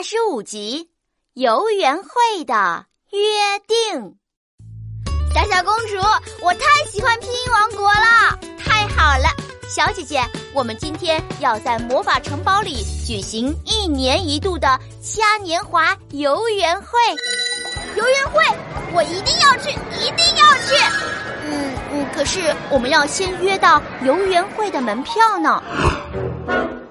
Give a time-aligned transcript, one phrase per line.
[0.00, 0.88] 二十五集
[1.34, 3.18] 《游园会的约
[3.68, 4.00] 定》。
[5.34, 5.98] 小小公主，
[6.42, 8.38] 我太喜欢拼音王国了！
[8.58, 9.28] 太好了，
[9.68, 10.18] 小姐姐，
[10.54, 16.98] 我们今天要在魔法城堡里举行一年一度的嘉年华游园会。
[17.94, 18.42] 游园会，
[18.94, 19.68] 我一定要去，
[20.02, 20.74] 一定要去！
[21.44, 25.62] 嗯嗯，可是我们要先约到游园会的门票呢。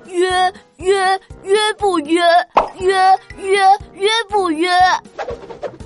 [0.05, 2.21] 约约约不约？
[2.79, 3.59] 约约
[3.93, 4.69] 约不约？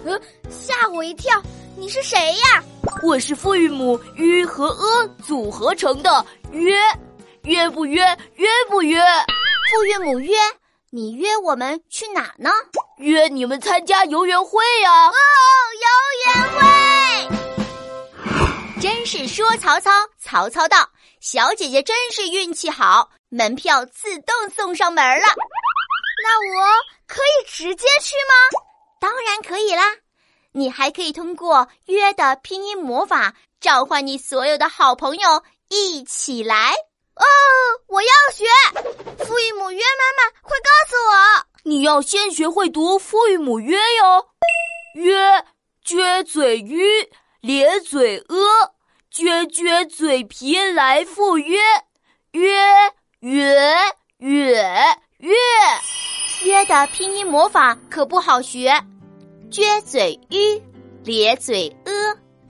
[0.06, 1.42] 呃，吓我一跳！
[1.76, 2.64] 你是谁呀？
[3.02, 6.78] 我是父与母约和 “e” 组合成的约，
[7.44, 8.04] 约不约？
[8.36, 9.02] 约不约？
[9.72, 10.36] 父与母约，
[10.92, 12.52] 你约我们去哪呢？
[12.98, 15.08] 约你们参加游园会呀！
[15.08, 15.14] 哦，
[15.82, 15.88] 游
[16.26, 17.30] 园会！
[18.80, 19.90] 真是说曹操，
[20.20, 20.88] 曹操到。
[21.20, 25.28] 小姐姐真是运气好，门票自动送上门了。
[26.24, 26.66] 那我
[27.06, 28.64] 可以直接去吗？
[29.00, 29.84] 当然可以啦！
[30.54, 36.72] 你还可以通过“约”的拼音魔法召唤你所有的好朋友一起来。
[37.16, 37.26] 哦，
[37.88, 38.46] 我要学
[39.26, 41.46] 父与母约，妈妈快告诉我！
[41.64, 44.30] 你要先学会读父与母约哟。
[44.96, 45.46] 约，
[45.86, 47.12] 撅嘴吁，
[47.42, 48.74] 咧嘴呃。
[49.14, 51.60] 撅撅嘴皮来赴，约
[52.32, 52.52] 约
[53.20, 53.56] 约
[54.18, 54.98] 约约
[56.74, 58.74] 的拼音魔法可不好学，
[59.52, 60.60] 撅嘴吁，
[61.04, 61.94] 咧嘴呃，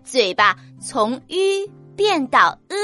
[0.05, 2.77] 嘴巴从吁变到呃，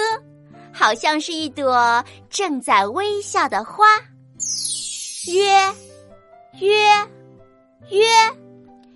[0.73, 3.85] 好像是一朵正在微笑的花。
[5.27, 5.73] 约
[6.59, 6.77] 约
[7.89, 8.05] 约，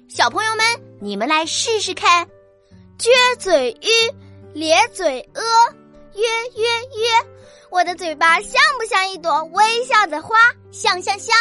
[0.10, 0.66] 小朋友们，
[1.00, 2.28] 你们来试试看，
[3.00, 3.08] 撅
[3.40, 3.90] 嘴吁。
[4.54, 5.42] 咧嘴呃，
[6.14, 6.22] 约
[6.58, 7.10] 约约，
[7.72, 10.36] 我的嘴巴像不像一朵微笑的花？
[10.72, 11.34] 像像像，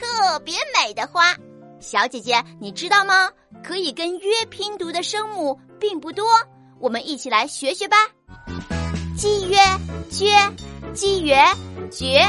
[0.00, 1.36] 特别美的花。
[1.78, 3.28] 小姐姐，你知道吗？
[3.62, 6.24] 可以跟约拼读的声母并不多，
[6.80, 7.96] 我们一起来学学吧。
[9.14, 9.58] 鸡约
[10.10, 10.50] 撅，
[10.94, 11.36] 鸡约
[11.90, 12.26] 绝，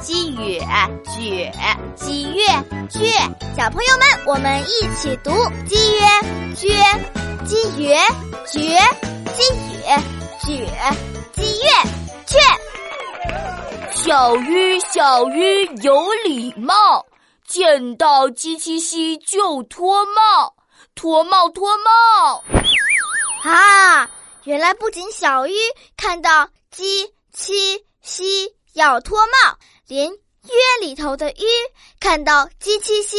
[0.00, 0.58] 鸡约
[1.04, 1.52] 撅，
[1.94, 2.46] 鸡约
[2.88, 3.12] 撅。
[3.54, 5.30] 小朋友们，我们一起读
[5.68, 6.06] 鸡约
[6.54, 6.98] 撅，
[7.44, 7.98] 鸡约
[8.46, 8.80] 撅。
[9.36, 9.76] 鸡羽
[10.40, 10.94] 撅，
[11.32, 11.68] 鸡月
[12.26, 12.38] 雀，
[13.90, 16.74] 小鱼小鱼有礼貌，
[17.50, 20.54] 见到鸡七夕就脱帽，
[20.94, 22.44] 脱帽脱帽。
[23.42, 24.08] 啊，
[24.44, 25.52] 原来不仅小鱼
[25.96, 30.16] 看到鸡七夕要脱帽，连约
[30.80, 31.44] 里头的鱼
[31.98, 33.16] 看到鸡七夕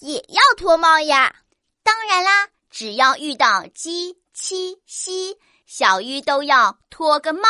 [0.00, 1.34] 也要脱帽呀。
[1.82, 5.38] 当然啦，只要遇到鸡七夕。
[5.64, 7.40] 小鱼都要脱个帽。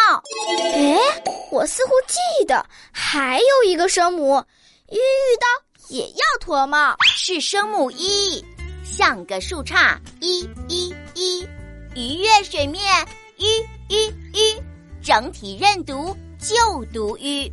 [0.77, 4.45] 哎，我似乎记得还有一个声母，
[4.91, 5.47] 鱼遇到
[5.91, 8.45] 也要脱帽，是声母一，
[8.85, 11.45] 像个树杈，一一一，
[11.97, 12.81] 鱼跃水面，
[13.37, 13.45] 鱼
[13.93, 14.63] 鱼鱼，
[15.03, 17.53] 整体认读就读鱼。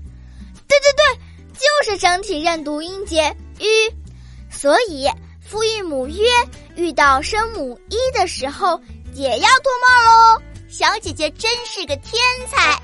[0.67, 1.19] 对对对，
[1.53, 3.65] 就是整体认读音节鱼。
[4.51, 5.07] 所以
[5.41, 6.23] 父韵母约
[6.75, 8.79] 遇到声母一的时候
[9.13, 10.41] 也要脱帽喽。
[10.69, 12.21] 小姐姐真是个天
[12.51, 12.79] 才，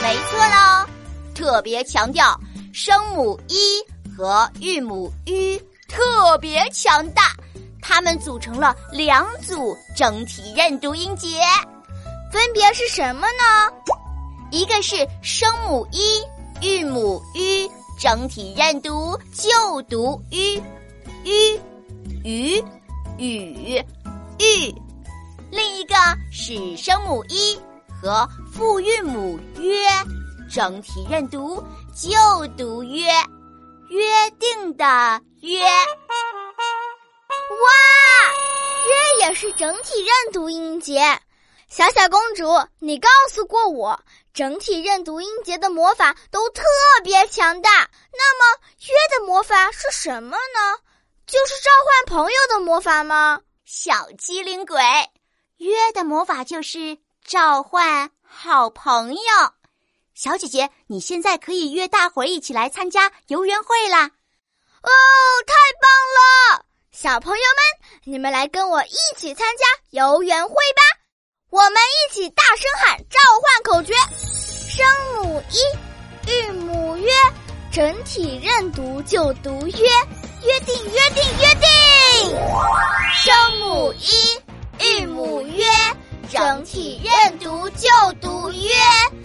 [0.00, 0.86] 没错喽！
[1.34, 2.38] 特别强调
[2.72, 3.82] 声母一
[4.18, 7.36] 和韵母 u 特别强大，
[7.80, 11.38] 它们组成了两组整体认读音节，
[12.32, 13.72] 分别是什么呢？
[14.50, 16.20] 一个是声母一，
[16.66, 20.62] 韵母 u 整体认读就读 u
[21.22, 21.60] u
[22.24, 22.64] 鱼
[23.18, 23.84] 雨
[24.40, 24.74] 玉。
[25.52, 25.94] 另一个
[26.32, 27.56] 是声母一
[28.02, 29.88] 和复韵母约，
[30.50, 31.62] 整体认读
[31.94, 32.18] 就
[32.56, 33.08] 读约，
[33.88, 34.84] 约定的
[35.40, 35.60] 约。
[37.50, 37.68] 哇，
[38.86, 41.20] 约也是整体认读音节。
[41.68, 42.44] 小小公主，
[42.78, 44.00] 你告诉过我，
[44.32, 46.62] 整体认读音节的魔法都特
[47.04, 47.88] 别强大。
[48.12, 50.78] 那么约的魔法是什么呢？
[51.26, 53.40] 就是召唤朋友的魔法吗？
[53.64, 54.80] 小机灵鬼。
[55.58, 59.20] 约的魔法就是召唤好朋友，
[60.18, 64.02] 小姐姐，你现在可以约大伙儿一起来参加游园会啦！
[64.82, 64.90] 哦，
[65.46, 66.64] 太棒了！
[66.90, 70.82] 小朋友们，你们来跟我一起参加游园会吧！
[71.50, 71.74] 我们
[72.10, 73.94] 一起大声喊召唤口诀：
[74.68, 74.84] 声
[75.22, 77.12] 母一，韵母约，
[77.70, 79.88] 整体认读就读约，
[80.42, 82.36] 约定约定约定，
[83.14, 84.42] 声母一。
[84.80, 85.64] 韵母约，
[86.30, 87.88] 整体认读就
[88.20, 88.68] 读约，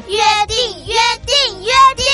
[0.08, 0.18] 约
[0.48, 0.96] 定约
[1.26, 2.06] 定约定。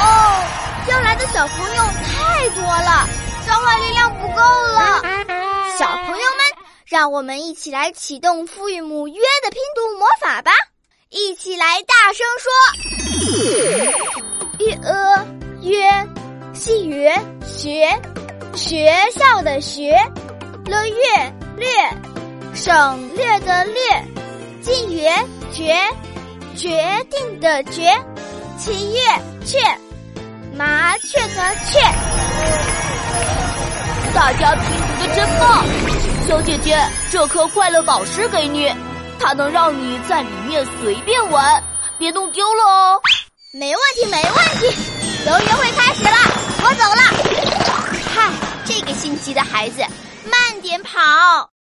[0.00, 0.44] 哦，
[0.88, 3.08] 要来的小朋友太多了，
[3.46, 5.00] 召唤力量不够了。
[5.78, 6.44] 小朋友们，
[6.84, 10.50] 让我们一起来启动父与母约的拼读魔法吧！
[11.08, 12.50] 一起来大声说：
[14.58, 15.24] 约呃
[15.60, 15.88] 约，
[16.52, 17.14] 细约
[17.46, 17.88] 学，
[18.56, 19.92] 学校的学，
[20.66, 20.96] 了月
[21.56, 21.68] 略，
[22.54, 23.74] 省略的略，
[24.60, 25.10] 近约
[25.52, 25.74] 决，
[26.54, 27.90] 决定的决，
[28.58, 29.00] 七月
[29.44, 29.58] 雀，
[30.54, 31.80] 麻雀的雀。
[34.14, 35.66] 大家拼图的真棒，
[36.28, 36.78] 小姐姐，
[37.10, 38.70] 这颗快乐宝石给你。
[39.18, 41.62] 它能让你在里面随便玩，
[41.98, 43.00] 别弄丢了哦。
[43.52, 44.66] 没问题，没问题。
[45.26, 46.10] 游园会开始了，
[46.64, 47.02] 我走了。
[48.14, 48.30] 嗨，
[48.64, 49.82] 这个心急的孩子，
[50.30, 51.51] 慢点跑。